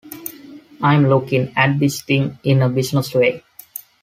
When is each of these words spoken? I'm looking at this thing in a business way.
I'm 0.81 1.07
looking 1.09 1.53
at 1.55 1.77
this 1.77 2.01
thing 2.01 2.39
in 2.43 2.63
a 2.63 2.69
business 2.69 3.13
way. 3.13 3.43